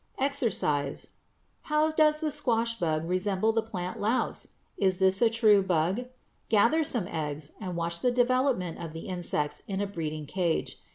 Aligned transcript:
=EXERCISE= 0.17 1.09
How 1.69 1.91
does 1.91 2.21
the 2.21 2.31
squash 2.31 2.79
bug 2.79 3.07
resemble 3.07 3.51
the 3.51 3.61
plant 3.61 3.99
louse? 3.99 4.47
Is 4.75 4.97
this 4.97 5.21
a 5.21 5.29
true 5.29 5.61
bug? 5.61 6.07
Gather 6.49 6.83
some 6.83 7.07
eggs 7.07 7.51
and 7.61 7.75
watch 7.75 7.99
the 8.01 8.09
development 8.09 8.83
of 8.83 8.93
the 8.93 9.01
insects 9.07 9.61
in 9.67 9.79
a 9.79 9.85
breeding 9.85 10.25
cage. 10.25 10.79